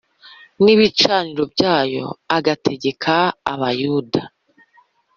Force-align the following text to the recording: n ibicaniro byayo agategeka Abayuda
n 0.63 0.65
ibicaniro 0.73 1.43
byayo 1.53 2.05
agategeka 2.37 3.13
Abayuda 3.53 4.21